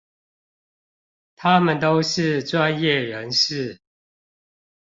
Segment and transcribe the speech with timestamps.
[1.35, 3.79] 他們都是專業人士